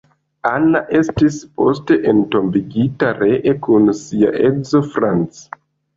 Anna 0.51 0.79
estis 0.99 1.35
poste 1.59 1.97
entombigita 2.13 3.11
ree 3.19 3.53
kun 3.67 3.93
sia 4.01 4.33
edzo 4.49 4.83
Franz. 4.95 5.45